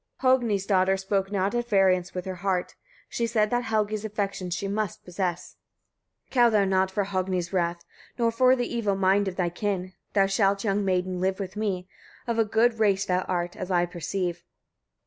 15. 0.19 0.47
Hogni's 0.49 0.65
daughter 0.65 0.97
spoke 0.97 1.31
not 1.31 1.53
at 1.53 1.67
variance 1.69 2.15
with 2.15 2.25
her 2.25 2.37
heart: 2.37 2.73
she 3.07 3.27
said 3.27 3.51
that 3.51 3.65
Helgi's 3.65 4.03
affection 4.03 4.49
she 4.49 4.67
must 4.67 5.03
possess. 5.05 5.57
Helgi. 6.31 6.31
16. 6.31 6.31
Care 6.31 6.49
thou 6.49 6.65
not 6.65 6.89
for 6.89 7.03
Hogni's 7.03 7.53
wrath, 7.53 7.85
nor 8.17 8.31
for 8.31 8.55
the 8.55 8.65
evil 8.75 8.95
mind 8.95 9.27
of 9.27 9.35
thy 9.35 9.49
kin. 9.49 9.93
Thou 10.13 10.25
shalt, 10.25 10.63
young 10.63 10.83
maiden! 10.83 11.21
live 11.21 11.39
with 11.39 11.55
me: 11.55 11.87
of 12.25 12.39
a 12.39 12.45
good 12.45 12.79
race 12.79 13.05
thou 13.05 13.21
art, 13.27 13.55
as 13.55 13.69
I 13.69 13.85
perceive. 13.85 14.43